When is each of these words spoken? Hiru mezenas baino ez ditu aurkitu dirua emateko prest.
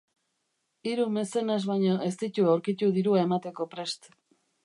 Hiru 0.91 1.03
mezenas 1.17 1.59
baino 1.73 1.99
ez 2.07 2.15
ditu 2.23 2.47
aurkitu 2.53 2.91
dirua 2.97 3.23
emateko 3.27 3.71
prest. 3.77 4.13